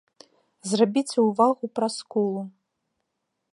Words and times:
Зрабіце 0.69 1.19
ўвагу 1.27 1.65
пра 1.79 1.87
скулу. 1.99 2.41